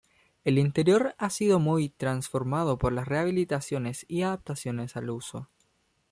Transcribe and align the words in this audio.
El 0.45 0.57
interior 0.57 1.13
ha 1.19 1.29
sido 1.29 1.59
muy 1.59 1.89
transformado 1.89 2.79
por 2.79 2.91
las 2.91 3.07
rehabilitaciones 3.07 4.03
y 4.09 4.23
adaptaciones 4.23 4.95
al 4.97 5.11
uso. 5.11 5.47